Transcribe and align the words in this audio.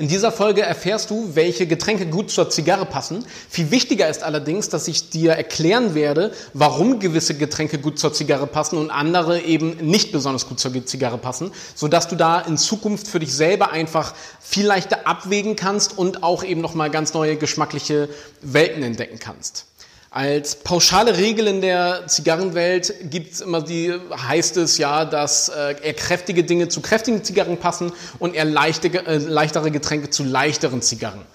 In 0.00 0.06
dieser 0.06 0.30
Folge 0.30 0.62
erfährst 0.62 1.10
du, 1.10 1.30
welche 1.34 1.66
Getränke 1.66 2.06
gut 2.06 2.30
zur 2.30 2.48
Zigarre 2.50 2.86
passen. 2.86 3.24
Viel 3.50 3.72
wichtiger 3.72 4.08
ist 4.08 4.22
allerdings, 4.22 4.68
dass 4.68 4.86
ich 4.86 5.10
dir 5.10 5.32
erklären 5.32 5.96
werde, 5.96 6.30
warum 6.54 7.00
gewisse 7.00 7.36
Getränke 7.36 7.78
gut 7.78 7.98
zur 7.98 8.12
Zigarre 8.12 8.46
passen 8.46 8.78
und 8.78 8.92
andere 8.92 9.40
eben 9.40 9.76
nicht 9.78 10.12
besonders 10.12 10.46
gut 10.46 10.60
zur 10.60 10.86
Zigarre 10.86 11.18
passen, 11.18 11.50
sodass 11.74 12.06
du 12.06 12.14
da 12.14 12.38
in 12.38 12.56
Zukunft 12.56 13.08
für 13.08 13.18
dich 13.18 13.34
selber 13.34 13.72
einfach 13.72 14.14
viel 14.40 14.66
leichter 14.66 15.04
abwägen 15.08 15.56
kannst 15.56 15.98
und 15.98 16.22
auch 16.22 16.44
eben 16.44 16.60
nochmal 16.60 16.90
ganz 16.90 17.12
neue 17.12 17.34
geschmackliche 17.34 18.08
Welten 18.40 18.84
entdecken 18.84 19.18
kannst. 19.18 19.67
Als 20.10 20.56
pauschale 20.56 21.18
Regel 21.18 21.46
in 21.46 21.60
der 21.60 22.06
Zigarrenwelt 22.06 22.94
gibt 23.10 23.34
es 23.34 23.40
immer 23.42 23.60
die, 23.60 23.92
heißt 24.10 24.56
es 24.56 24.78
ja, 24.78 25.04
dass 25.04 25.50
äh, 25.50 25.76
eher 25.82 25.92
kräftige 25.92 26.44
Dinge 26.44 26.68
zu 26.68 26.80
kräftigen 26.80 27.22
Zigarren 27.22 27.58
passen 27.58 27.92
und 28.18 28.34
eher 28.34 28.46
leichte, 28.46 28.88
äh, 28.88 29.18
leichtere 29.18 29.70
Getränke 29.70 30.08
zu 30.08 30.24
leichteren 30.24 30.80
Zigarren. 30.80 31.26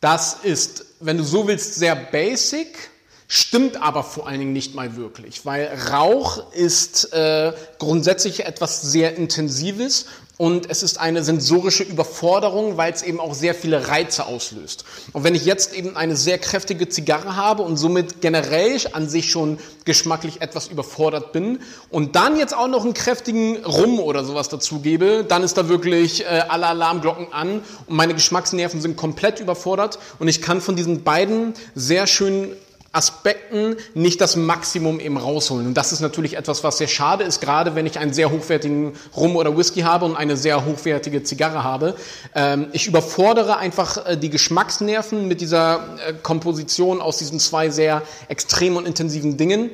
Das 0.00 0.38
ist, 0.42 0.84
wenn 0.98 1.16
du 1.16 1.22
so 1.22 1.46
willst, 1.46 1.76
sehr 1.76 1.94
basic, 1.94 2.90
stimmt 3.28 3.80
aber 3.80 4.02
vor 4.02 4.26
allen 4.26 4.40
Dingen 4.40 4.52
nicht 4.54 4.74
mal 4.74 4.96
wirklich, 4.96 5.44
weil 5.44 5.70
Rauch 5.92 6.50
ist 6.52 7.12
äh, 7.12 7.52
grundsätzlich 7.78 8.46
etwas 8.46 8.80
sehr 8.80 9.16
Intensives 9.16 10.06
und 10.38 10.70
es 10.70 10.84
ist 10.84 10.98
eine 11.00 11.22
sensorische 11.24 11.82
Überforderung, 11.82 12.76
weil 12.76 12.92
es 12.92 13.02
eben 13.02 13.18
auch 13.18 13.34
sehr 13.34 13.56
viele 13.56 13.88
Reize 13.88 14.24
auslöst. 14.24 14.84
Und 15.12 15.24
wenn 15.24 15.34
ich 15.34 15.44
jetzt 15.44 15.74
eben 15.74 15.96
eine 15.96 16.14
sehr 16.14 16.38
kräftige 16.38 16.88
Zigarre 16.88 17.34
habe 17.34 17.64
und 17.64 17.76
somit 17.76 18.20
generell 18.20 18.78
an 18.92 19.08
sich 19.08 19.30
schon 19.30 19.58
geschmacklich 19.84 20.40
etwas 20.40 20.68
überfordert 20.68 21.32
bin 21.32 21.58
und 21.90 22.14
dann 22.14 22.38
jetzt 22.38 22.56
auch 22.56 22.68
noch 22.68 22.84
einen 22.84 22.94
kräftigen 22.94 23.64
Rum 23.64 23.98
oder 23.98 24.24
sowas 24.24 24.48
dazugebe, 24.48 25.24
dann 25.28 25.42
ist 25.42 25.58
da 25.58 25.68
wirklich 25.68 26.24
äh, 26.24 26.44
alle 26.48 26.68
Alarmglocken 26.68 27.32
an 27.32 27.62
und 27.86 27.96
meine 27.96 28.14
Geschmacksnerven 28.14 28.80
sind 28.80 28.96
komplett 28.96 29.40
überfordert 29.40 29.98
und 30.20 30.28
ich 30.28 30.40
kann 30.40 30.60
von 30.60 30.76
diesen 30.76 31.02
beiden 31.02 31.54
sehr 31.74 32.06
schön 32.06 32.52
Aspekten 32.92 33.76
nicht 33.94 34.20
das 34.20 34.34
Maximum 34.36 34.98
eben 34.98 35.18
rausholen. 35.18 35.66
Und 35.66 35.74
das 35.74 35.92
ist 35.92 36.00
natürlich 36.00 36.36
etwas, 36.36 36.64
was 36.64 36.78
sehr 36.78 36.88
schade 36.88 37.22
ist, 37.24 37.40
gerade 37.40 37.74
wenn 37.74 37.84
ich 37.84 37.98
einen 37.98 38.14
sehr 38.14 38.30
hochwertigen 38.30 38.94
Rum 39.14 39.36
oder 39.36 39.56
Whisky 39.56 39.80
habe 39.80 40.06
und 40.06 40.16
eine 40.16 40.36
sehr 40.36 40.64
hochwertige 40.64 41.22
Zigarre 41.22 41.62
habe. 41.64 41.96
Ähm, 42.34 42.68
ich 42.72 42.86
überfordere 42.86 43.58
einfach 43.58 44.06
äh, 44.06 44.16
die 44.16 44.30
Geschmacksnerven 44.30 45.28
mit 45.28 45.42
dieser 45.42 45.98
äh, 46.06 46.14
Komposition 46.14 47.02
aus 47.02 47.18
diesen 47.18 47.40
zwei 47.40 47.68
sehr 47.68 48.02
extremen 48.28 48.78
und 48.78 48.86
intensiven 48.86 49.36
Dingen. 49.36 49.70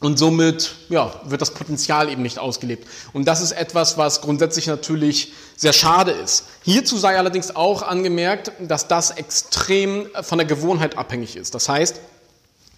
Und 0.00 0.18
somit 0.18 0.74
ja, 0.90 1.14
wird 1.24 1.40
das 1.40 1.52
Potenzial 1.52 2.10
eben 2.10 2.22
nicht 2.22 2.38
ausgelebt. 2.38 2.86
Und 3.12 3.26
das 3.26 3.40
ist 3.40 3.52
etwas, 3.52 3.96
was 3.96 4.20
grundsätzlich 4.20 4.66
natürlich 4.66 5.32
sehr 5.56 5.72
schade 5.72 6.10
ist. 6.10 6.44
Hierzu 6.62 6.98
sei 6.98 7.16
allerdings 7.16 7.56
auch 7.56 7.82
angemerkt, 7.82 8.52
dass 8.60 8.86
das 8.86 9.12
extrem 9.12 10.06
von 10.20 10.36
der 10.36 10.46
Gewohnheit 10.46 10.98
abhängig 10.98 11.36
ist. 11.36 11.54
Das 11.54 11.70
heißt, 11.70 12.00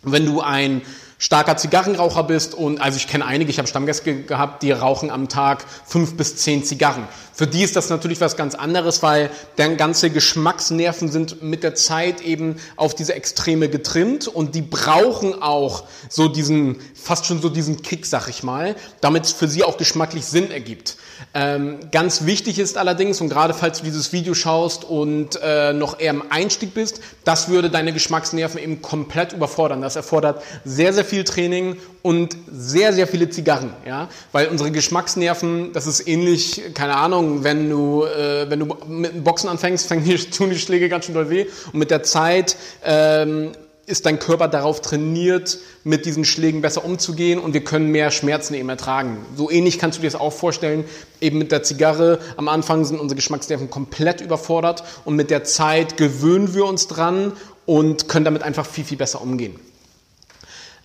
wenn 0.06 0.24
du 0.24 0.40
ein 0.40 0.82
starker 1.18 1.56
Zigarrenraucher 1.56 2.24
bist 2.24 2.54
und 2.54 2.80
also 2.80 2.96
ich 2.96 3.06
kenne 3.06 3.24
einige, 3.24 3.50
ich 3.50 3.58
habe 3.58 3.66
Stammgäste 3.66 4.22
gehabt, 4.22 4.62
die 4.62 4.70
rauchen 4.70 5.10
am 5.10 5.28
Tag 5.28 5.64
fünf 5.86 6.16
bis 6.16 6.36
zehn 6.36 6.62
Zigarren. 6.62 7.08
Für 7.32 7.46
die 7.46 7.62
ist 7.62 7.74
das 7.74 7.88
natürlich 7.88 8.20
was 8.20 8.36
ganz 8.36 8.54
anderes, 8.54 9.02
weil 9.02 9.30
deren 9.56 9.76
ganze 9.76 10.10
Geschmacksnerven 10.10 11.08
sind 11.08 11.42
mit 11.42 11.62
der 11.62 11.74
Zeit 11.74 12.20
eben 12.20 12.56
auf 12.76 12.94
diese 12.94 13.14
Extreme 13.14 13.68
getrimmt 13.68 14.28
und 14.28 14.54
die 14.54 14.62
brauchen 14.62 15.42
auch 15.42 15.84
so 16.08 16.28
diesen, 16.28 16.76
fast 16.94 17.26
schon 17.26 17.40
so 17.40 17.48
diesen 17.48 17.82
Kick, 17.82 18.04
sag 18.04 18.28
ich 18.28 18.42
mal, 18.42 18.76
damit 19.00 19.24
es 19.24 19.32
für 19.32 19.48
sie 19.48 19.64
auch 19.64 19.78
geschmacklich 19.78 20.26
Sinn 20.26 20.50
ergibt. 20.50 20.96
Ähm, 21.34 21.78
ganz 21.92 22.24
wichtig 22.26 22.58
ist 22.58 22.78
allerdings, 22.78 23.20
und 23.20 23.28
gerade 23.28 23.54
falls 23.54 23.78
du 23.78 23.84
dieses 23.84 24.12
Video 24.12 24.34
schaust 24.34 24.84
und 24.84 25.38
äh, 25.42 25.72
noch 25.72 25.98
eher 25.98 26.10
im 26.10 26.22
Einstieg 26.30 26.74
bist, 26.74 27.00
das 27.24 27.48
würde 27.48 27.70
deine 27.70 27.92
Geschmacksnerven 27.92 28.60
eben 28.60 28.82
komplett 28.82 29.32
überfordern. 29.32 29.82
Das 29.82 29.96
erfordert 29.96 30.42
sehr, 30.64 30.92
sehr 30.92 31.04
viel 31.04 31.24
Training 31.24 31.76
und 32.02 32.36
sehr, 32.50 32.92
sehr 32.92 33.06
viele 33.06 33.28
Zigarren, 33.30 33.72
ja, 33.86 34.08
weil 34.32 34.46
unsere 34.48 34.70
Geschmacksnerven, 34.70 35.72
das 35.72 35.86
ist 35.86 36.06
ähnlich, 36.06 36.62
keine 36.74 36.96
Ahnung, 36.96 37.44
wenn 37.44 37.68
du, 37.68 38.04
äh, 38.04 38.48
wenn 38.48 38.60
du 38.60 38.76
mit 38.86 39.24
Boxen 39.24 39.48
anfängst, 39.48 39.86
fängt 39.88 40.06
tun 40.34 40.50
die 40.50 40.58
Schläge 40.58 40.88
ganz 40.88 41.06
schön 41.06 41.14
doll 41.14 41.30
weh 41.30 41.46
und 41.72 41.78
mit 41.78 41.90
der 41.90 42.02
Zeit 42.02 42.56
ähm, 42.84 43.52
ist 43.86 44.04
dein 44.04 44.18
Körper 44.18 44.48
darauf 44.48 44.82
trainiert, 44.82 45.58
mit 45.84 46.06
diesen 46.06 46.24
Schlägen 46.24 46.60
besser 46.60 46.84
umzugehen 46.84 47.38
und 47.38 47.54
wir 47.54 47.62
können 47.62 47.90
mehr 47.92 48.10
Schmerzen 48.10 48.54
eben 48.54 48.68
ertragen. 48.68 49.24
So 49.36 49.48
ähnlich 49.50 49.78
kannst 49.78 49.98
du 49.98 50.02
dir 50.02 50.08
das 50.10 50.20
auch 50.20 50.32
vorstellen, 50.32 50.84
eben 51.20 51.38
mit 51.38 51.52
der 51.52 51.62
Zigarre. 51.62 52.18
Am 52.36 52.48
Anfang 52.48 52.84
sind 52.84 52.98
unsere 52.98 53.16
Geschmacksnerven 53.16 53.70
komplett 53.70 54.20
überfordert 54.20 54.82
und 55.04 55.14
mit 55.14 55.30
der 55.30 55.44
Zeit 55.44 55.96
gewöhnen 55.96 56.52
wir 56.54 56.64
uns 56.64 56.88
dran 56.88 57.32
und 57.64 58.08
können 58.08 58.24
damit 58.24 58.42
einfach 58.42 58.66
viel, 58.66 58.84
viel 58.84 58.98
besser 58.98 59.22
umgehen. 59.22 59.58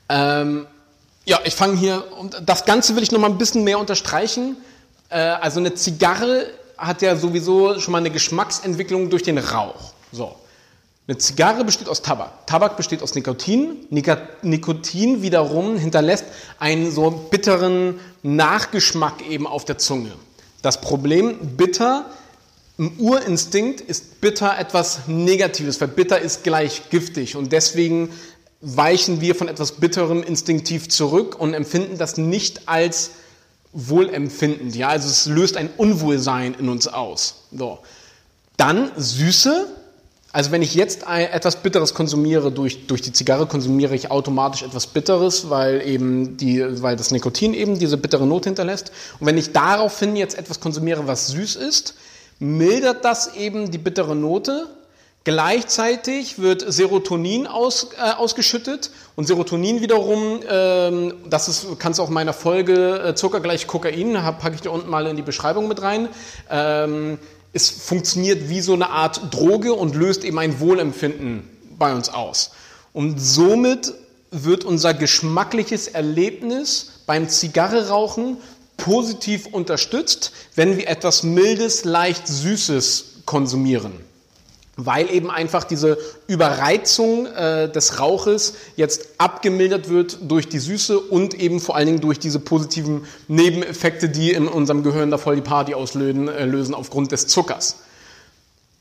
Ähm, 0.09 0.67
ja, 1.25 1.39
ich 1.43 1.55
fange 1.55 1.77
hier, 1.77 2.03
und 2.19 2.41
das 2.45 2.65
Ganze 2.65 2.95
will 2.95 3.03
ich 3.03 3.11
noch 3.11 3.19
mal 3.19 3.29
ein 3.29 3.37
bisschen 3.37 3.63
mehr 3.63 3.79
unterstreichen. 3.79 4.57
Äh, 5.09 5.19
also 5.19 5.59
eine 5.59 5.73
Zigarre 5.73 6.45
hat 6.77 7.01
ja 7.01 7.15
sowieso 7.15 7.79
schon 7.79 7.93
mal 7.93 7.99
eine 7.99 8.11
Geschmacksentwicklung 8.11 9.09
durch 9.09 9.23
den 9.23 9.39
Rauch. 9.39 9.93
So. 10.11 10.35
Eine 11.07 11.17
Zigarre 11.17 11.65
besteht 11.65 11.89
aus 11.89 12.01
Tabak. 12.01 12.45
Tabak 12.47 12.77
besteht 12.77 13.01
aus 13.01 13.15
Nikotin. 13.15 13.87
Nikotin 13.89 15.21
wiederum 15.21 15.77
hinterlässt 15.77 16.25
einen 16.59 16.91
so 16.91 17.09
bitteren 17.09 17.99
Nachgeschmack 18.23 19.27
eben 19.27 19.47
auf 19.47 19.65
der 19.65 19.77
Zunge. 19.77 20.11
Das 20.61 20.79
Problem, 20.79 21.57
bitter, 21.57 22.05
im 22.77 22.99
Urinstinkt 22.99 23.81
ist 23.81 24.21
bitter 24.21 24.57
etwas 24.57 25.07
Negatives, 25.07 25.81
weil 25.81 25.87
bitter 25.87 26.19
ist 26.19 26.43
gleich 26.43 26.89
giftig 26.89 27.35
und 27.35 27.51
deswegen 27.51 28.09
weichen 28.61 29.21
wir 29.21 29.33
von 29.33 29.47
etwas 29.47 29.73
Bitterem 29.73 30.21
instinktiv 30.21 30.87
zurück 30.87 31.37
und 31.37 31.55
empfinden 31.55 31.97
das 31.97 32.17
nicht 32.17 32.69
als 32.69 33.11
wohlempfindend. 33.73 34.75
Ja, 34.75 34.89
also 34.89 35.09
es 35.09 35.25
löst 35.25 35.57
ein 35.57 35.69
Unwohlsein 35.77 36.53
in 36.53 36.69
uns 36.69 36.87
aus. 36.87 37.47
So. 37.51 37.79
Dann 38.57 38.91
Süße 38.97 39.67
also 40.33 40.51
wenn 40.51 40.61
ich 40.61 40.75
jetzt 40.75 41.03
etwas 41.07 41.57
Bitteres 41.57 41.93
konsumiere, 41.93 42.51
durch, 42.51 42.87
durch 42.87 43.01
die 43.01 43.11
Zigarre 43.11 43.47
konsumiere 43.47 43.95
ich 43.95 44.11
automatisch 44.11 44.63
etwas 44.63 44.87
Bitteres, 44.87 45.49
weil 45.49 45.85
eben 45.85 46.37
die, 46.37 46.81
weil 46.81 46.95
das 46.95 47.11
Nikotin 47.11 47.53
eben 47.53 47.77
diese 47.77 47.97
bittere 47.97 48.25
Note 48.25 48.49
hinterlässt. 48.49 48.91
Und 49.19 49.27
wenn 49.27 49.37
ich 49.37 49.51
daraufhin 49.51 50.15
jetzt 50.15 50.37
etwas 50.37 50.61
konsumiere, 50.61 51.05
was 51.05 51.27
süß 51.27 51.57
ist, 51.57 51.95
mildert 52.39 53.03
das 53.03 53.35
eben 53.35 53.71
die 53.71 53.77
bittere 53.77 54.15
Note. 54.15 54.67
Gleichzeitig 55.23 56.39
wird 56.39 56.63
Serotonin 56.65 57.45
aus, 57.45 57.89
äh, 57.95 58.11
ausgeschüttet 58.13 58.89
und 59.15 59.27
Serotonin 59.27 59.79
wiederum, 59.79 60.39
ähm, 60.49 61.13
das 61.29 61.47
ist, 61.47 61.67
kannst 61.77 61.99
du 61.99 62.03
auch 62.03 62.07
in 62.07 62.15
meiner 62.15 62.33
Folge 62.33 63.03
äh, 63.03 63.13
Zucker 63.13 63.39
gleich 63.39 63.67
Kokain, 63.67 64.13
packe 64.13 64.55
ich 64.55 64.61
dir 64.61 64.71
unten 64.71 64.89
mal 64.89 65.05
in 65.05 65.17
die 65.17 65.21
Beschreibung 65.21 65.67
mit 65.67 65.83
rein. 65.83 66.09
Ähm, 66.49 67.19
es 67.53 67.69
funktioniert 67.69 68.49
wie 68.49 68.61
so 68.61 68.73
eine 68.73 68.89
Art 68.89 69.33
Droge 69.33 69.73
und 69.73 69.95
löst 69.95 70.23
eben 70.23 70.39
ein 70.39 70.59
Wohlempfinden 70.59 71.49
bei 71.77 71.93
uns 71.93 72.09
aus. 72.09 72.51
Und 72.93 73.19
somit 73.19 73.93
wird 74.31 74.63
unser 74.63 74.93
geschmackliches 74.93 75.87
Erlebnis 75.87 76.91
beim 77.05 77.27
Zigarrerauchen 77.27 78.37
positiv 78.77 79.47
unterstützt, 79.47 80.31
wenn 80.55 80.77
wir 80.77 80.87
etwas 80.87 81.23
Mildes, 81.23 81.83
leicht 81.83 82.27
Süßes 82.27 83.05
konsumieren 83.25 84.10
weil 84.85 85.09
eben 85.09 85.29
einfach 85.29 85.63
diese 85.63 85.97
Überreizung 86.27 87.25
äh, 87.27 87.71
des 87.71 87.99
Rauches 87.99 88.55
jetzt 88.75 89.09
abgemildert 89.17 89.89
wird 89.89 90.17
durch 90.21 90.49
die 90.49 90.59
Süße 90.59 90.99
und 90.99 91.33
eben 91.33 91.59
vor 91.59 91.75
allen 91.75 91.87
Dingen 91.87 92.01
durch 92.01 92.19
diese 92.19 92.39
positiven 92.39 93.05
Nebeneffekte, 93.27 94.09
die 94.09 94.31
in 94.31 94.47
unserem 94.47 94.83
Gehirn 94.83 95.11
da 95.11 95.17
voll 95.17 95.35
die 95.35 95.41
Party 95.41 95.73
auslösen 95.73 96.27
äh, 96.27 96.45
lösen 96.45 96.73
aufgrund 96.73 97.11
des 97.11 97.27
Zuckers. 97.27 97.77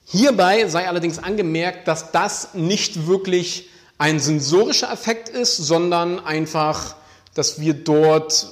Hierbei 0.06 0.68
sei 0.68 0.88
allerdings 0.88 1.18
angemerkt, 1.18 1.86
dass 1.86 2.10
das 2.10 2.54
nicht 2.54 3.06
wirklich 3.06 3.70
ein 3.98 4.18
sensorischer 4.18 4.90
Effekt 4.92 5.28
ist, 5.28 5.56
sondern 5.56 6.18
einfach, 6.18 6.96
dass 7.34 7.60
wir 7.60 7.74
dort 7.74 8.48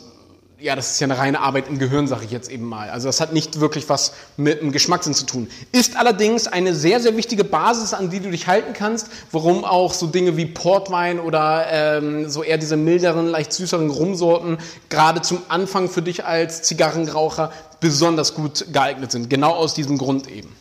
ja, 0.60 0.74
das 0.74 0.90
ist 0.90 1.00
ja 1.00 1.06
eine 1.06 1.18
reine 1.18 1.40
Arbeit 1.40 1.68
im 1.68 1.78
Gehirn, 1.78 2.08
sage 2.08 2.24
ich 2.24 2.32
jetzt 2.32 2.50
eben 2.50 2.64
mal. 2.64 2.90
Also 2.90 3.08
das 3.08 3.20
hat 3.20 3.32
nicht 3.32 3.60
wirklich 3.60 3.88
was 3.88 4.12
mit 4.36 4.60
dem 4.60 4.72
Geschmackssinn 4.72 5.14
zu 5.14 5.24
tun. 5.24 5.48
Ist 5.70 5.96
allerdings 5.96 6.48
eine 6.48 6.74
sehr, 6.74 7.00
sehr 7.00 7.16
wichtige 7.16 7.44
Basis, 7.44 7.94
an 7.94 8.10
die 8.10 8.18
du 8.18 8.30
dich 8.30 8.48
halten 8.48 8.72
kannst, 8.72 9.08
warum 9.30 9.64
auch 9.64 9.92
so 9.92 10.08
Dinge 10.08 10.36
wie 10.36 10.46
Portwein 10.46 11.20
oder 11.20 11.66
ähm, 11.70 12.28
so 12.28 12.42
eher 12.42 12.58
diese 12.58 12.76
milderen, 12.76 13.28
leicht 13.28 13.52
süßeren 13.52 13.88
Rumsorten 13.88 14.58
gerade 14.88 15.22
zum 15.22 15.42
Anfang 15.48 15.88
für 15.88 16.02
dich 16.02 16.24
als 16.24 16.62
Zigarrenraucher 16.62 17.52
besonders 17.78 18.34
gut 18.34 18.66
geeignet 18.72 19.12
sind. 19.12 19.30
Genau 19.30 19.52
aus 19.52 19.74
diesem 19.74 19.96
Grund 19.96 20.28
eben. 20.28 20.56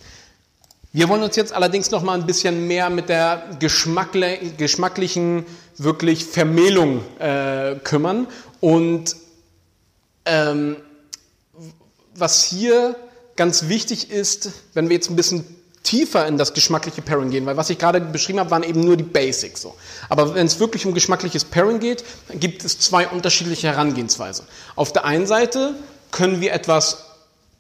Wir 0.93 1.09
wollen 1.09 1.23
uns 1.23 1.35
jetzt 1.35 1.53
allerdings 1.53 1.89
noch 1.89 2.03
mal 2.03 2.13
ein 2.13 2.27
bisschen 2.27 2.67
mehr 2.67 2.91
mit 2.91 3.09
der 3.09 3.43
geschmacklichen 3.59 5.45
wirklich 5.77 6.25
Vermählung 6.25 7.01
äh, 7.19 7.75
kümmern 7.83 8.27
und 8.61 9.15
ähm, 10.27 10.77
was 12.15 12.43
hier 12.43 12.95
ganz 13.35 13.67
wichtig 13.67 14.11
ist, 14.11 14.51
wenn 14.73 14.89
wir 14.89 14.95
jetzt 14.95 15.09
ein 15.09 15.15
bisschen 15.15 15.45
tiefer 15.83 16.27
in 16.27 16.37
das 16.37 16.53
geschmackliche 16.53 17.01
Pairing 17.01 17.29
gehen, 17.29 17.45
weil 17.45 17.55
was 17.55 17.69
ich 17.69 17.77
gerade 17.77 18.01
beschrieben 18.01 18.39
habe, 18.39 18.51
waren 18.51 18.63
eben 18.63 18.81
nur 18.81 18.97
die 18.97 19.03
Basics. 19.03 19.61
So. 19.61 19.75
Aber 20.09 20.35
wenn 20.35 20.45
es 20.45 20.59
wirklich 20.59 20.85
um 20.85 20.93
geschmackliches 20.93 21.45
Pairing 21.45 21.79
geht, 21.79 22.03
gibt 22.33 22.65
es 22.65 22.77
zwei 22.79 23.07
unterschiedliche 23.07 23.67
Herangehensweisen. 23.67 24.45
Auf 24.75 24.91
der 24.91 25.05
einen 25.05 25.27
Seite 25.27 25.75
können 26.11 26.41
wir 26.41 26.51
etwas 26.51 27.05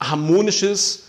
Harmonisches 0.01 1.03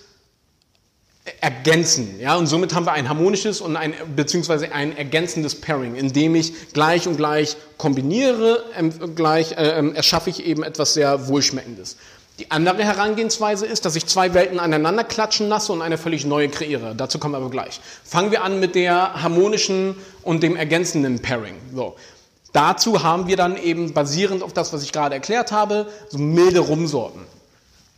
ergänzen. 1.41 2.19
Ja, 2.21 2.37
und 2.37 2.47
somit 2.47 2.75
haben 2.75 2.87
wir 2.87 2.93
ein 2.93 3.09
harmonisches 3.09 3.61
und 3.61 3.77
ein, 3.77 3.95
beziehungsweise 4.17 4.73
ein 4.73 4.97
ergänzendes 4.97 5.55
Pairing, 5.61 5.95
indem 5.95 6.35
ich 6.35 6.73
gleich 6.73 7.07
und 7.07 7.17
gleich 7.17 7.57
kombiniere, 7.77 8.65
ähm, 8.77 9.15
gleich 9.15 9.53
äh, 9.53 9.91
erschaffe 9.95 10.31
ich 10.31 10.45
eben 10.45 10.63
etwas 10.63 10.95
sehr 10.95 11.29
Wohlschmeckendes. 11.29 11.97
Die 12.39 12.53
andere 12.53 12.85
Herangehensweise 12.85 13.67
ist, 13.67 13.85
dass 13.85 13.97
ich 13.97 14.07
zwei 14.07 14.33
Welten 14.33 14.61
aneinander 14.61 15.03
klatschen 15.03 15.49
lasse 15.49 15.73
und 15.73 15.83
eine 15.83 15.99
völlig 15.99 16.25
neue 16.25 16.49
kreiere. 16.49 16.95
Dazu 16.97 17.19
kommen 17.19 17.35
wir 17.35 17.39
aber 17.39 17.51
gleich. 17.51 17.81
Fangen 18.05 18.31
wir 18.31 18.45
an 18.45 18.61
mit 18.61 18.77
der 18.77 19.23
harmonischen 19.23 19.97
und 20.23 20.45
dem 20.45 20.55
ergänzenden 20.55 21.21
Pairing. 21.21 21.57
So. 21.75 21.97
Dazu 22.53 23.03
haben 23.03 23.27
wir 23.27 23.37
dann 23.37 23.57
eben 23.57 23.93
basierend 23.93 24.43
auf 24.45 24.53
das, 24.53 24.73
was 24.73 24.85
ich 24.85 24.93
gerade 24.93 25.17
erklärt 25.17 25.51
habe, 25.51 25.89
so 26.11 26.19
milde 26.19 26.61
Rumsorten. 26.61 27.23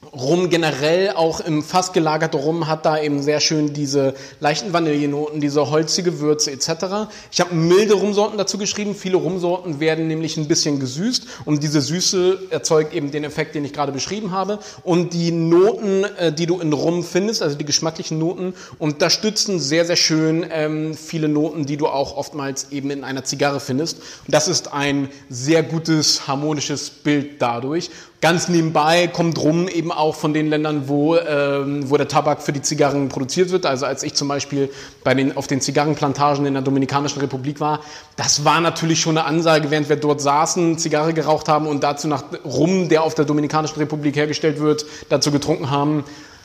Rum 0.03 0.49
generell, 0.49 1.11
auch 1.11 1.41
im 1.41 1.63
Fass 1.63 1.93
gelagerte 1.93 2.39
Rum, 2.39 2.67
hat 2.67 2.87
da 2.87 2.99
eben 2.99 3.23
sehr 3.23 3.39
schön 3.39 3.75
diese 3.75 4.15
leichten 4.41 4.73
Vanillenoten, 4.73 5.43
diese 5.43 5.71
holzige 5.71 6.21
Würze 6.21 6.51
etc. 6.51 7.11
Ich 7.31 7.39
habe 7.39 7.55
milde 7.55 7.93
Rumsorten 7.93 8.39
dazu 8.39 8.57
geschrieben. 8.57 8.95
Viele 8.95 9.19
Rumsorten 9.19 9.79
werden 9.79 10.09
nämlich 10.09 10.39
ein 10.39 10.49
bisschen 10.49 10.81
gesüßt 10.81 11.27
und 11.45 11.63
diese 11.63 11.83
Süße 11.83 12.49
erzeugt 12.49 12.95
eben 12.95 13.11
den 13.11 13.25
Effekt, 13.25 13.55
den 13.55 13.65
ich 13.67 13.75
gerade 13.75 13.93
beschrieben 13.93 14.31
habe. 14.31 14.61
Und 14.85 15.13
die 15.13 15.33
Noten, 15.33 16.05
äh, 16.17 16.33
die 16.33 16.47
du 16.47 16.61
in 16.61 16.73
Rum 16.73 17.05
findest, 17.05 17.43
also 17.43 17.55
die 17.55 17.67
geschmacklichen 17.67 18.19
Noten, 18.19 18.55
unterstützen 18.79 19.61
sehr, 19.61 19.85
sehr 19.85 19.97
schön 19.97 20.47
ähm, 20.51 20.95
viele 20.95 21.29
Noten, 21.29 21.67
die 21.67 21.77
du 21.77 21.87
auch 21.87 22.17
oftmals 22.17 22.73
eben 22.73 22.91
in 22.91 23.05
einer 23.05 23.25
Zigarre 23.25 23.61
findest. 23.61 23.99
Und 23.99 24.35
das 24.35 24.49
ist 24.49 24.73
ein 24.73 25.11
sehr 25.29 25.63
gutes 25.63 26.27
harmonisches 26.27 26.89
Bild 26.89 27.43
dadurch. 27.43 27.91
Ganz 28.21 28.49
nebenbei 28.49 29.07
kommt 29.07 29.39
rum 29.39 29.67
eben 29.67 29.90
auch 29.93 30.15
von 30.15 30.33
den 30.33 30.49
Ländern, 30.49 30.89
wo, 30.89 31.17
ähm, 31.17 31.89
wo 31.91 31.97
der 31.97 32.09
Tabak 32.09 32.43
für 32.43 32.53
die 32.53 32.63
Zigarren 32.63 33.09
produziert 33.09 33.51
wird. 33.51 33.67
Also 33.67 33.87
als 33.87 34.03
ich 34.03 34.15
zum 34.15 34.29
Beispiel 34.29 34.71
bei 35.05 35.15
den, 35.15 35.37
auf 35.37 35.47
den 35.47 35.61
Zigarrenplantagen 35.61 36.47
in 36.47 36.55
der 36.55 36.63
Dominikanischen 36.63 37.21
Republik 37.21 37.61
war, 37.61 37.81
das 38.17 38.45
war 38.45 38.61
natürlich 38.61 39.01
schon 39.01 39.19
eine 39.19 39.27
Ansage, 39.27 39.71
während 39.71 39.89
wir 39.89 39.97
dort 39.97 40.21
saßen, 40.21 40.79
Zigarre 40.79 41.15
geraucht 41.15 41.49
haben 41.49 41.67
und 41.67 41.83
dazu 41.83 42.09
nach 42.09 42.25
Rum, 42.45 42.89
der 42.89 43.03
auf 43.03 43.15
der 43.15 43.25
Dominikanischen 43.25 43.79
Republik 43.79 44.17
hergestellt 44.17 44.61
wird, 44.61 44.85
dazu 45.09 45.31
getrunken 45.31 45.71
haben, 45.71 46.05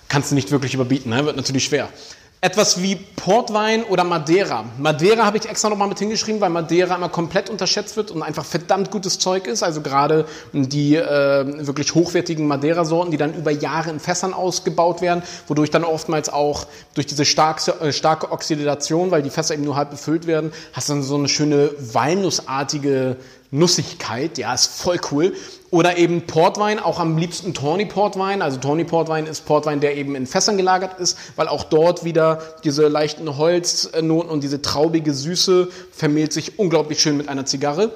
kannst 0.09 0.31
du 0.31 0.35
nicht 0.35 0.51
wirklich 0.51 0.73
überbieten. 0.73 1.09
Ne? 1.09 1.25
Wird 1.25 1.35
natürlich 1.35 1.65
schwer 1.65 1.89
etwas 2.45 2.79
wie 2.83 2.95
Portwein 2.95 3.83
oder 3.85 4.03
Madeira. 4.03 4.65
Madeira 4.77 5.25
habe 5.25 5.37
ich 5.39 5.49
extra 5.49 5.67
nochmal 5.67 5.87
mit 5.87 5.97
hingeschrieben, 5.97 6.39
weil 6.41 6.51
Madeira 6.51 6.95
immer 6.95 7.09
komplett 7.09 7.49
unterschätzt 7.49 7.97
wird 7.97 8.11
und 8.11 8.21
einfach 8.21 8.45
verdammt 8.45 8.91
gutes 8.91 9.17
Zeug 9.17 9.47
ist. 9.47 9.63
Also 9.63 9.81
gerade 9.81 10.27
die 10.53 10.95
äh, 10.95 11.65
wirklich 11.65 11.95
hochwertigen 11.95 12.45
Madeira-Sorten, 12.45 13.09
die 13.09 13.17
dann 13.17 13.33
über 13.33 13.49
Jahre 13.49 13.89
in 13.89 13.99
Fässern 13.99 14.31
ausgebaut 14.31 15.01
werden, 15.01 15.23
wodurch 15.47 15.71
dann 15.71 15.83
oftmals 15.83 16.29
auch 16.29 16.67
durch 16.93 17.07
diese 17.07 17.25
starke, 17.25 17.71
äh, 17.81 17.91
starke 17.91 18.31
Oxidation, 18.31 19.09
weil 19.09 19.23
die 19.23 19.31
Fässer 19.31 19.55
eben 19.55 19.63
nur 19.63 19.75
halb 19.75 19.89
befüllt 19.89 20.27
werden, 20.27 20.53
hast 20.73 20.87
dann 20.87 21.01
so 21.01 21.15
eine 21.15 21.27
schöne 21.27 21.71
walnussartige 21.79 23.17
Nussigkeit, 23.57 24.37
ja, 24.37 24.53
ist 24.53 24.67
voll 24.67 24.99
cool. 25.11 25.33
Oder 25.71 25.97
eben 25.97 26.21
Portwein, 26.27 26.79
auch 26.79 26.99
am 26.99 27.17
liebsten 27.17 27.53
Tawny 27.53 27.85
Portwein. 27.85 28.41
Also 28.41 28.57
Tawny 28.59 28.83
Portwein 28.85 29.25
ist 29.25 29.45
Portwein, 29.45 29.79
der 29.79 29.97
eben 29.97 30.15
in 30.15 30.27
Fässern 30.27 30.57
gelagert 30.57 30.99
ist, 30.99 31.17
weil 31.35 31.47
auch 31.47 31.63
dort 31.63 32.03
wieder 32.03 32.41
diese 32.63 32.87
leichten 32.87 33.37
Holznoten 33.37 34.29
und 34.29 34.43
diese 34.43 34.61
traubige 34.61 35.13
Süße 35.13 35.69
vermehlt 35.91 36.33
sich 36.33 36.59
unglaublich 36.59 37.01
schön 37.01 37.17
mit 37.17 37.27
einer 37.27 37.45
Zigarre. 37.45 37.91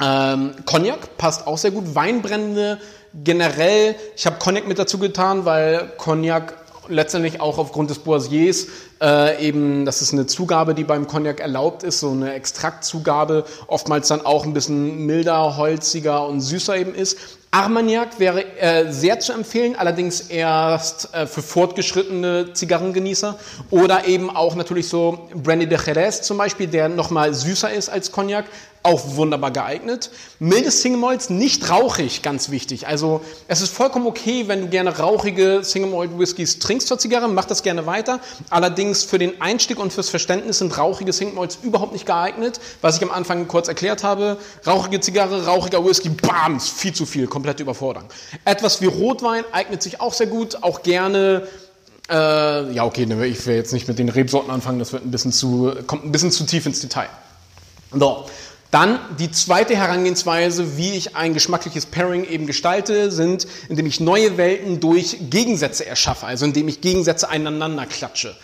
Ähm, 0.00 0.52
Cognac 0.64 1.16
passt 1.16 1.46
auch 1.46 1.58
sehr 1.58 1.70
gut. 1.70 1.94
Weinbrände 1.94 2.78
generell. 3.24 3.96
Ich 4.16 4.26
habe 4.26 4.36
Cognac 4.38 4.66
mit 4.66 4.78
dazu 4.78 4.98
getan, 4.98 5.44
weil 5.44 5.92
Cognac 5.96 6.54
letztendlich 6.88 7.40
auch 7.40 7.58
aufgrund 7.58 7.90
des 7.90 7.98
Boisiers 7.98 8.66
äh, 9.00 9.46
eben, 9.46 9.84
das 9.84 10.02
ist 10.02 10.12
eine 10.12 10.26
Zugabe, 10.26 10.74
die 10.74 10.84
beim 10.84 11.06
Cognac 11.06 11.40
erlaubt 11.40 11.82
ist, 11.82 12.00
so 12.00 12.10
eine 12.10 12.34
Extraktzugabe, 12.34 13.44
oftmals 13.66 14.08
dann 14.08 14.24
auch 14.24 14.44
ein 14.44 14.52
bisschen 14.52 15.06
milder, 15.06 15.56
holziger 15.56 16.26
und 16.26 16.40
süßer 16.40 16.76
eben 16.76 16.94
ist. 16.94 17.16
Armagnac 17.52 18.20
wäre 18.20 18.44
äh, 18.58 18.92
sehr 18.92 19.18
zu 19.18 19.32
empfehlen, 19.32 19.74
allerdings 19.74 20.20
erst 20.20 21.12
äh, 21.12 21.26
für 21.26 21.42
fortgeschrittene 21.42 22.52
Zigarrengenießer 22.52 23.36
oder 23.70 24.06
eben 24.06 24.30
auch 24.30 24.54
natürlich 24.54 24.88
so 24.88 25.28
Brandy 25.34 25.66
de 25.66 25.76
Jerez 25.84 26.22
zum 26.22 26.38
Beispiel, 26.38 26.68
der 26.68 26.88
nochmal 26.88 27.34
süßer 27.34 27.72
ist 27.72 27.88
als 27.88 28.12
Cognac, 28.12 28.44
auch 28.82 29.16
wunderbar 29.16 29.50
geeignet. 29.50 30.10
Mildes 30.38 30.80
Single 30.80 31.00
Malts, 31.00 31.28
nicht 31.28 31.68
rauchig, 31.70 32.22
ganz 32.22 32.50
wichtig. 32.50 32.86
Also 32.86 33.20
es 33.46 33.60
ist 33.60 33.72
vollkommen 33.72 34.06
okay, 34.06 34.44
wenn 34.46 34.62
du 34.62 34.68
gerne 34.68 34.96
rauchige 34.96 35.60
Single 35.62 35.90
Malt 35.90 36.18
Whiskys 36.18 36.60
trinkst 36.60 36.88
zur 36.88 36.98
Zigarre, 36.98 37.28
mach 37.28 37.44
das 37.44 37.62
gerne 37.62 37.84
weiter. 37.86 38.20
Allerdings 38.48 38.89
für 38.94 39.18
den 39.18 39.40
Einstieg 39.40 39.78
und 39.78 39.92
fürs 39.92 40.08
Verständnis 40.08 40.58
sind 40.58 40.76
rauchige 40.76 41.12
Single 41.12 41.34
Malts 41.34 41.58
überhaupt 41.62 41.92
nicht 41.92 42.06
geeignet. 42.06 42.60
Was 42.80 42.96
ich 42.96 43.02
am 43.02 43.10
Anfang 43.10 43.48
kurz 43.48 43.68
erklärt 43.68 44.04
habe, 44.04 44.38
rauchige 44.66 45.00
Zigarre, 45.00 45.46
rauchiger 45.46 45.84
Whisky, 45.84 46.08
bam, 46.08 46.56
ist 46.56 46.70
viel 46.70 46.92
zu 46.92 47.06
viel, 47.06 47.26
komplette 47.26 47.62
Überforderung. 47.62 48.08
Etwas 48.44 48.80
wie 48.80 48.86
Rotwein 48.86 49.44
eignet 49.52 49.82
sich 49.82 50.00
auch 50.00 50.12
sehr 50.12 50.26
gut, 50.26 50.62
auch 50.62 50.82
gerne 50.82 51.46
äh, 52.10 52.72
ja, 52.72 52.84
okay, 52.84 53.06
ne, 53.06 53.24
ich 53.26 53.46
will 53.46 53.54
jetzt 53.54 53.72
nicht 53.72 53.86
mit 53.86 53.98
den 53.98 54.08
Rebsorten 54.08 54.50
anfangen, 54.50 54.80
das 54.80 54.92
wird 54.92 55.04
ein 55.04 55.12
bisschen 55.12 55.32
zu, 55.32 55.72
kommt 55.86 56.04
ein 56.04 56.10
bisschen 56.10 56.32
zu 56.32 56.44
tief 56.44 56.66
ins 56.66 56.80
Detail. 56.80 57.08
So, 57.92 58.26
dann 58.70 59.00
die 59.18 59.30
zweite 59.30 59.76
Herangehensweise, 59.76 60.76
wie 60.76 60.92
ich 60.92 61.16
ein 61.16 61.34
geschmackliches 61.34 61.86
Pairing 61.86 62.24
eben 62.24 62.46
gestalte, 62.46 63.10
sind, 63.10 63.46
indem 63.68 63.86
ich 63.86 63.98
neue 63.98 64.36
Welten 64.36 64.78
durch 64.78 65.16
Gegensätze 65.28 65.86
erschaffe, 65.86 66.26
also 66.26 66.44
indem 66.44 66.68
ich 66.68 66.80
Gegensätze 66.80 67.28
einander 67.28 67.86
klatsche. 67.86 68.36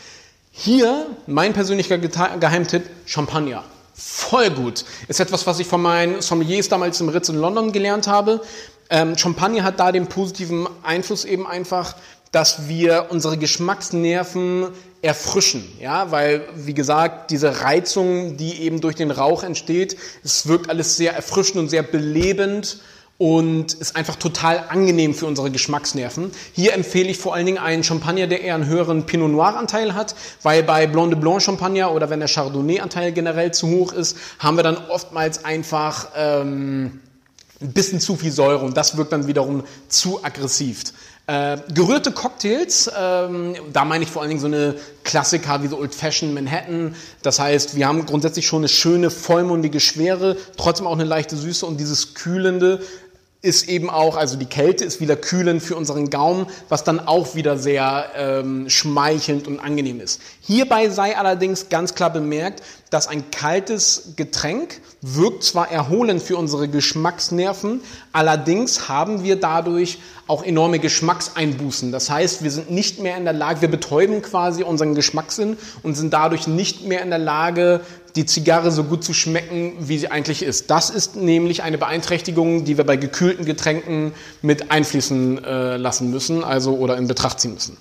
Hier 0.59 1.07
mein 1.27 1.53
persönlicher 1.53 1.99
Geheimtipp, 1.99 2.85
Champagner. 3.05 3.63
Voll 3.95 4.49
gut. 4.49 4.87
Ist 5.07 5.21
etwas, 5.21 5.47
was 5.47 5.59
ich 5.59 5.67
von 5.67 5.83
meinen 5.83 6.23
Sommeliers 6.23 6.71
damals 6.71 6.99
im 6.99 7.11
Ritz 7.11 7.29
in 7.29 7.37
London 7.37 7.73
gelernt 7.73 8.07
habe. 8.07 8.41
Ähm, 8.89 9.19
Champagner 9.19 9.65
hat 9.65 9.79
da 9.79 9.93
den 9.93 10.07
positiven 10.07 10.67
Einfluss 10.83 11.27
eben 11.27 11.47
einfach, 11.47 11.95
dass 12.33 12.69
wir 12.69 13.09
unsere 13.11 13.37
Geschmacksnerven 13.37 14.69
erfrischen, 15.03 15.71
ja, 15.79 16.11
weil 16.11 16.43
wie 16.55 16.75
gesagt, 16.75 17.31
diese 17.31 17.61
Reizung, 17.61 18.39
die 18.39 18.63
eben 18.63 18.81
durch 18.81 18.95
den 18.97 19.11
Rauch 19.11 19.43
entsteht, 19.43 19.99
es 20.25 20.49
wirkt 20.49 20.71
alles 20.71 20.97
sehr 20.97 21.15
erfrischend 21.15 21.59
und 21.59 21.69
sehr 21.69 21.83
belebend 21.83 22.79
und 23.19 23.73
ist 23.75 23.97
einfach 23.97 24.17
total 24.17 24.65
angenehm 24.69 25.15
für 25.15 25.27
unsere 25.27 25.51
Geschmacksnerven. 25.51 26.31
Hier 26.53 26.75
empfehle 26.75 27.09
ich 27.09 27.19
vor 27.19 27.35
allen 27.35 27.47
Dingen 27.47 27.59
einen 27.59 27.83
Champagner, 27.83 28.27
der 28.27 28.43
eher 28.43 28.55
einen 28.55 28.67
höheren 28.67 29.07
Pinot 29.07 29.31
Noir 29.31 29.57
Anteil 29.57 29.95
hat, 29.95 30.15
weil 30.43 30.63
bei 30.63 30.87
Blanc 30.87 31.11
de 31.11 31.19
Blanc 31.19 31.41
Champagner 31.41 31.93
oder 31.93 32.11
wenn 32.11 32.21
der 32.21 32.29
Chardonnay 32.29 32.81
Anteil 32.81 33.13
generell 33.13 33.53
zu 33.53 33.69
hoch 33.69 33.93
ist, 33.93 34.17
haben 34.39 34.57
wir 34.57 34.63
dann 34.63 34.77
oftmals 34.89 35.45
einfach 35.45 36.09
ähm, 36.15 37.01
ein 37.61 37.73
bisschen 37.73 38.01
zu 38.01 38.17
viel 38.17 38.33
Säure 38.33 38.65
und 38.65 38.77
das 38.77 38.97
wirkt 38.99 39.13
dann 39.13 39.27
wiederum 39.27 39.65
zu 39.89 40.23
aggressiv. 40.23 40.85
Äh, 41.29 41.59
gerührte 41.75 42.13
Cocktails, 42.13 42.89
ähm, 42.97 43.57
da 43.73 43.85
meine 43.85 44.05
ich 44.05 44.11
vor 44.11 44.23
allen 44.23 44.29
Dingen 44.29 44.41
so 44.41 44.47
eine 44.47 44.77
Klassiker 45.03 45.61
wie 45.61 45.67
so 45.67 45.77
Old 45.77 45.93
Fashioned 45.93 46.33
Manhattan. 46.33 46.95
Das 47.23 47.41
heißt, 47.41 47.75
wir 47.75 47.89
haben 47.89 48.07
grundsätzlich 48.07 48.47
schon 48.47 48.61
eine 48.61 48.69
schöne, 48.69 49.11
vollmundige 49.11 49.81
Schwere, 49.81 50.37
trotzdem 50.57 50.87
auch 50.87 50.93
eine 50.93 51.03
leichte 51.03 51.37
Süße 51.37 51.67
und 51.67 51.81
dieses 51.81 52.15
kühlende 52.15 52.81
ist 53.43 53.69
eben 53.69 53.91
auch, 53.91 54.17
also 54.17 54.37
die 54.37 54.47
Kälte 54.47 54.85
ist 54.85 55.01
wieder 55.01 55.15
kühlend 55.15 55.63
für 55.63 55.77
unseren 55.77 56.11
Gaumen, 56.11 56.47
was 56.69 56.85
dann 56.85 57.01
auch 57.01 57.35
wieder 57.35 57.59
sehr 57.59 58.07
ähm, 58.17 58.69
schmeichelnd 58.69 59.47
und 59.47 59.61
angenehm 59.61 60.01
ist. 60.01 60.21
Hierbei 60.41 60.89
sei 60.89 61.17
allerdings 61.17 61.69
ganz 61.69 61.95
klar 61.95 62.11
bemerkt, 62.11 62.63
dass 62.91 63.09
ein 63.09 63.31
kaltes 63.31 64.15
Getränk 64.17 64.81
wirkt 65.01 65.45
zwar 65.45 65.71
erholend 65.71 66.23
für 66.23 66.37
unsere 66.37 66.69
Geschmacksnerven, 66.69 67.83
allerdings 68.13 68.89
haben 68.89 69.23
wir 69.23 69.39
dadurch 69.39 69.99
auch 70.27 70.43
enorme 70.43 70.79
Geschmackseinbußen. 70.79 71.93
Das 71.93 72.11
heißt, 72.11 72.43
wir 72.43 72.51
sind 72.51 72.71
nicht 72.71 73.01
mehr 73.01 73.17
in 73.17 73.25
der 73.25 73.33
Lage, 73.33 73.61
wir 73.61 73.71
betäuben 73.71 74.23
quasi 74.23 74.65
unseren 74.65 74.95
Geschmackssinn 74.95 75.57
und 75.83 75.95
sind 75.95 76.13
dadurch 76.13 76.49
nicht 76.49 76.87
mehr 76.87 77.03
in 77.03 77.11
der 77.11 77.19
Lage, 77.21 77.83
die 78.17 78.27
Zigarre 78.27 78.71
so 78.73 78.85
gut 78.85 79.05
zu 79.05 79.13
schmecken, 79.13 79.75
wie 79.79 79.99
sie 79.99 80.11
eigentlich 80.11 80.43
ist. 80.43 80.71
Das 80.71 80.91
ist 80.91 81.17
nämlich 81.17 81.63
eine 81.63 81.79
Beeinträchtigung, 81.79 82.65
die 82.65 82.77
wir 82.79 82.85
bei 82.85 82.97
gekühlten 82.97 83.45
Getränken 83.45 84.13
mit 84.43 84.71
einfließen 84.71 85.45
äh, 85.45 85.77
lassen 85.77 86.11
müssen, 86.11 86.43
also 86.43 86.77
oder 86.77 86.97
in 86.97 87.07
Betracht 87.07 87.41
ziehen 87.41 87.55
müssen. 87.55 87.77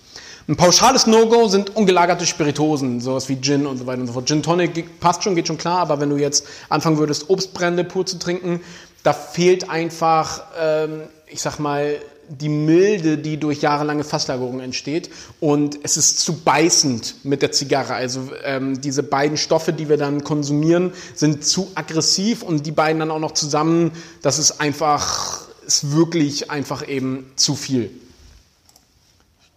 Ein 0.47 0.57
pauschales 0.57 1.07
No-Go 1.07 1.47
sind 1.47 1.75
ungelagerte 1.75 2.25
Spiritosen, 2.25 3.01
sowas 3.01 3.29
wie 3.29 3.41
Gin 3.41 3.65
und 3.65 3.77
so 3.77 3.87
weiter 3.87 4.01
und 4.01 4.07
so 4.07 4.13
fort. 4.13 4.27
Gin 4.27 4.43
Tonic 4.43 4.99
passt 4.99 5.23
schon, 5.23 5.33
geht 5.33 5.47
schon 5.47 5.57
klar, 5.57 5.79
aber 5.79 5.99
wenn 5.99 6.11
du 6.11 6.17
jetzt 6.17 6.45
anfangen 6.69 6.99
würdest, 6.99 7.31
Obstbrände 7.31 7.83
pur 7.83 8.05
zu 8.05 8.19
trinken, 8.19 8.61
da 9.01 9.13
fehlt 9.13 9.69
einfach, 9.69 10.43
ähm, 10.59 11.01
ich 11.27 11.41
sag 11.41 11.57
mal, 11.57 11.95
die 12.29 12.49
Milde, 12.49 13.17
die 13.17 13.37
durch 13.37 13.61
jahrelange 13.61 14.03
Fasslagerung 14.03 14.59
entsteht. 14.59 15.09
Und 15.39 15.79
es 15.83 15.97
ist 15.97 16.19
zu 16.19 16.41
beißend 16.41 17.23
mit 17.23 17.41
der 17.41 17.51
Zigarre. 17.51 17.93
Also 17.93 18.31
ähm, 18.43 18.81
diese 18.81 19.03
beiden 19.03 19.37
Stoffe, 19.37 19.73
die 19.73 19.89
wir 19.89 19.97
dann 19.97 20.23
konsumieren, 20.23 20.93
sind 21.13 21.45
zu 21.45 21.71
aggressiv 21.75 22.43
und 22.43 22.65
die 22.65 22.71
beiden 22.71 22.99
dann 22.99 23.11
auch 23.11 23.19
noch 23.19 23.33
zusammen, 23.33 23.91
das 24.21 24.39
ist 24.39 24.59
einfach, 24.59 25.47
ist 25.65 25.91
wirklich 25.91 26.51
einfach 26.51 26.87
eben 26.87 27.31
zu 27.35 27.55
viel. 27.55 27.91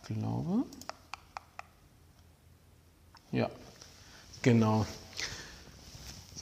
Ich 0.02 0.16
glaube. 0.16 0.64
Ja, 3.32 3.50
genau. 4.42 4.86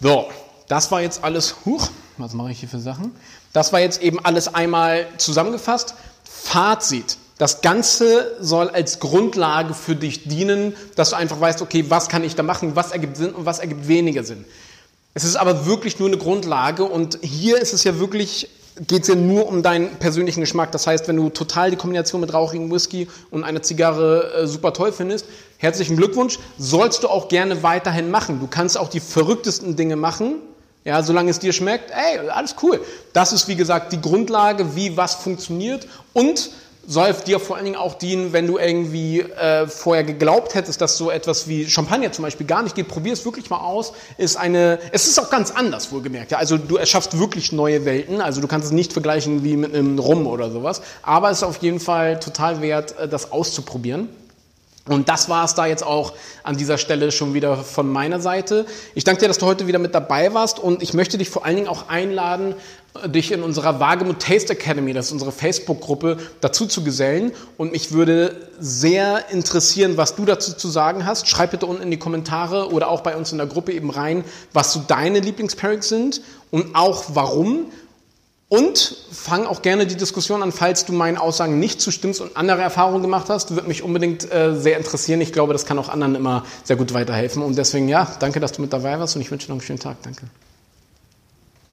So, 0.00 0.28
das 0.68 0.90
war 0.90 1.00
jetzt 1.00 1.24
alles. 1.24 1.56
Huch, 1.64 1.88
was 2.18 2.32
mache 2.32 2.52
ich 2.52 2.60
hier 2.60 2.68
für 2.68 2.80
Sachen? 2.80 3.12
Das 3.52 3.72
war 3.72 3.80
jetzt 3.80 4.02
eben 4.02 4.22
alles 4.24 4.54
einmal 4.54 5.06
zusammengefasst. 5.16 5.94
Fazit. 6.42 7.18
Das 7.38 7.60
Ganze 7.60 8.34
soll 8.40 8.70
als 8.70 8.98
Grundlage 8.98 9.74
für 9.74 9.94
dich 9.94 10.26
dienen, 10.26 10.74
dass 10.94 11.10
du 11.10 11.16
einfach 11.16 11.38
weißt, 11.38 11.60
okay, 11.60 11.84
was 11.88 12.08
kann 12.08 12.24
ich 12.24 12.34
da 12.34 12.42
machen, 12.42 12.76
was 12.76 12.92
ergibt 12.92 13.18
Sinn 13.18 13.34
und 13.34 13.44
was 13.44 13.58
ergibt 13.58 13.88
weniger 13.88 14.24
Sinn. 14.24 14.46
Es 15.12 15.24
ist 15.24 15.36
aber 15.36 15.66
wirklich 15.66 15.98
nur 15.98 16.08
eine 16.08 16.18
Grundlage 16.18 16.84
und 16.84 17.18
hier 17.22 17.60
ist 17.60 17.74
es 17.74 17.84
ja 17.84 17.98
wirklich, 17.98 18.48
geht 18.86 19.02
es 19.02 19.08
ja 19.08 19.14
nur 19.14 19.48
um 19.48 19.62
deinen 19.62 19.96
persönlichen 19.96 20.40
Geschmack. 20.40 20.72
Das 20.72 20.86
heißt, 20.86 21.08
wenn 21.08 21.16
du 21.16 21.28
total 21.28 21.70
die 21.70 21.76
Kombination 21.76 22.22
mit 22.22 22.32
rauchigem 22.32 22.70
Whisky 22.70 23.08
und 23.30 23.44
einer 23.44 23.62
Zigarre 23.62 24.32
äh, 24.32 24.46
super 24.46 24.72
toll 24.72 24.92
findest, 24.92 25.26
herzlichen 25.58 25.96
Glückwunsch, 25.96 26.38
sollst 26.58 27.02
du 27.02 27.08
auch 27.08 27.28
gerne 27.28 27.62
weiterhin 27.62 28.10
machen. 28.10 28.40
Du 28.40 28.46
kannst 28.46 28.78
auch 28.78 28.88
die 28.88 29.00
verrücktesten 29.00 29.76
Dinge 29.76 29.96
machen, 29.96 30.36
ja, 30.86 31.02
solange 31.02 31.32
es 31.32 31.40
dir 31.40 31.52
schmeckt, 31.52 31.90
ey, 31.90 32.28
alles 32.28 32.54
cool. 32.62 32.80
Das 33.12 33.32
ist, 33.32 33.48
wie 33.48 33.56
gesagt, 33.56 33.92
die 33.92 34.00
Grundlage, 34.00 34.76
wie 34.76 34.96
was 34.96 35.16
funktioniert 35.16 35.88
und 36.12 36.50
soll 36.86 37.12
dir 37.26 37.40
vor 37.40 37.56
allen 37.56 37.64
Dingen 37.64 37.76
auch 37.76 37.94
dienen, 37.94 38.32
wenn 38.32 38.46
du 38.46 38.56
irgendwie 38.56 39.20
äh, 39.20 39.66
vorher 39.66 40.04
geglaubt 40.04 40.54
hättest, 40.54 40.80
dass 40.80 40.96
so 40.96 41.10
etwas 41.10 41.48
wie 41.48 41.68
Champagner 41.68 42.12
zum 42.12 42.22
Beispiel 42.22 42.46
gar 42.46 42.62
nicht 42.62 42.76
geht. 42.76 42.86
Probier 42.86 43.12
es 43.14 43.24
wirklich 43.24 43.50
mal 43.50 43.58
aus. 43.58 43.94
Ist 44.16 44.36
eine, 44.36 44.78
es 44.92 45.08
ist 45.08 45.18
auch 45.18 45.28
ganz 45.28 45.50
anders, 45.50 45.90
wohlgemerkt. 45.90 46.30
Ja? 46.30 46.38
Also 46.38 46.56
du 46.56 46.76
erschaffst 46.76 47.18
wirklich 47.18 47.50
neue 47.50 47.84
Welten. 47.84 48.20
Also 48.20 48.40
du 48.40 48.46
kannst 48.46 48.66
es 48.66 48.72
nicht 48.72 48.92
vergleichen 48.92 49.42
wie 49.42 49.56
mit 49.56 49.74
einem 49.74 49.98
Rum 49.98 50.28
oder 50.28 50.52
sowas. 50.52 50.82
Aber 51.02 51.32
es 51.32 51.38
ist 51.38 51.42
auf 51.42 51.56
jeden 51.56 51.80
Fall 51.80 52.20
total 52.20 52.62
wert, 52.62 52.96
äh, 52.96 53.08
das 53.08 53.32
auszuprobieren. 53.32 54.08
Und 54.88 55.08
das 55.08 55.28
war 55.28 55.44
es 55.44 55.54
da 55.54 55.66
jetzt 55.66 55.84
auch 55.84 56.12
an 56.42 56.56
dieser 56.56 56.78
Stelle 56.78 57.10
schon 57.10 57.34
wieder 57.34 57.56
von 57.56 57.90
meiner 57.90 58.20
Seite. 58.20 58.66
Ich 58.94 59.04
danke 59.04 59.22
dir, 59.22 59.28
dass 59.28 59.38
du 59.38 59.46
heute 59.46 59.66
wieder 59.66 59.78
mit 59.78 59.94
dabei 59.94 60.32
warst 60.32 60.58
und 60.58 60.82
ich 60.82 60.94
möchte 60.94 61.18
dich 61.18 61.28
vor 61.28 61.44
allen 61.44 61.56
Dingen 61.56 61.68
auch 61.68 61.88
einladen, 61.88 62.54
dich 63.06 63.32
in 63.32 63.42
unserer 63.42 63.80
Wagemut 63.80 64.20
Taste 64.20 64.52
Academy, 64.52 64.92
das 64.92 65.06
ist 65.06 65.12
unsere 65.12 65.32
Facebook-Gruppe, 65.32 66.18
dazu 66.40 66.66
zu 66.66 66.82
gesellen. 66.82 67.32
Und 67.56 67.72
mich 67.72 67.92
würde 67.92 68.48
sehr 68.58 69.30
interessieren, 69.30 69.96
was 69.96 70.14
du 70.14 70.24
dazu 70.24 70.54
zu 70.54 70.68
sagen 70.68 71.04
hast. 71.04 71.28
Schreib 71.28 71.50
bitte 71.50 71.66
unten 71.66 71.82
in 71.82 71.90
die 71.90 71.98
Kommentare 71.98 72.70
oder 72.72 72.88
auch 72.88 73.02
bei 73.02 73.16
uns 73.16 73.32
in 73.32 73.38
der 73.38 73.46
Gruppe 73.46 73.72
eben 73.72 73.90
rein, 73.90 74.24
was 74.52 74.72
so 74.72 74.82
deine 74.86 75.20
Lieblingspairings 75.20 75.88
sind 75.88 76.22
und 76.50 76.74
auch 76.74 77.04
warum. 77.08 77.66
Und 78.48 78.96
fang 79.10 79.44
auch 79.44 79.60
gerne 79.60 79.86
die 79.86 79.96
Diskussion 79.96 80.40
an, 80.42 80.52
falls 80.52 80.84
du 80.84 80.92
meinen 80.92 81.16
Aussagen 81.16 81.58
nicht 81.58 81.80
zustimmst 81.80 82.20
und 82.20 82.36
andere 82.36 82.62
Erfahrungen 82.62 83.02
gemacht 83.02 83.28
hast. 83.28 83.50
Würde 83.50 83.66
mich 83.66 83.82
unbedingt 83.82 84.30
äh, 84.32 84.54
sehr 84.54 84.78
interessieren. 84.78 85.20
Ich 85.20 85.32
glaube, 85.32 85.52
das 85.52 85.66
kann 85.66 85.78
auch 85.80 85.88
anderen 85.88 86.14
immer 86.14 86.44
sehr 86.62 86.76
gut 86.76 86.94
weiterhelfen. 86.94 87.42
Und 87.42 87.58
deswegen, 87.58 87.88
ja, 87.88 88.08
danke, 88.20 88.38
dass 88.38 88.52
du 88.52 88.62
mit 88.62 88.72
dabei 88.72 89.00
warst 89.00 89.16
und 89.16 89.22
ich 89.22 89.30
wünsche 89.32 89.46
dir 89.46 89.52
noch 89.52 89.60
einen 89.60 89.66
schönen 89.66 89.80
Tag. 89.80 89.96
Danke. 90.02 90.26